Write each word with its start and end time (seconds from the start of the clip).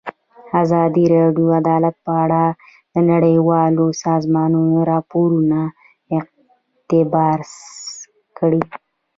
ازادي 0.61 1.05
راډیو 1.15 1.47
د 1.49 1.55
عدالت 1.61 1.95
په 2.05 2.13
اړه 2.23 2.43
د 2.93 2.95
نړیوالو 3.11 3.85
سازمانونو 4.05 4.75
راپورونه 4.91 5.59
اقتباس 6.19 7.49
کړي. 8.37 8.61